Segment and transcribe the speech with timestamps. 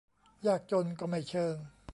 [0.45, 1.55] ยากจนก็ไม่เชิง